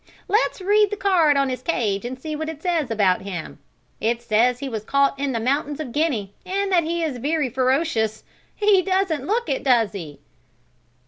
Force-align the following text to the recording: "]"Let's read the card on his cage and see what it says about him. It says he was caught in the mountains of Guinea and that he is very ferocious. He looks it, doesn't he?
"]"Let's 0.27 0.61
read 0.61 0.89
the 0.89 0.97
card 0.97 1.37
on 1.37 1.49
his 1.49 1.61
cage 1.61 2.05
and 2.05 2.19
see 2.19 2.35
what 2.35 2.49
it 2.49 2.63
says 2.63 2.89
about 2.89 3.21
him. 3.21 3.59
It 3.99 4.23
says 4.23 4.57
he 4.57 4.67
was 4.67 4.83
caught 4.83 5.19
in 5.19 5.31
the 5.31 5.39
mountains 5.39 5.79
of 5.79 5.91
Guinea 5.91 6.33
and 6.43 6.71
that 6.71 6.83
he 6.83 7.03
is 7.03 7.19
very 7.19 7.49
ferocious. 7.51 8.23
He 8.55 8.81
looks 8.81 9.11
it, 9.11 9.63
doesn't 9.63 9.99
he? 9.99 10.19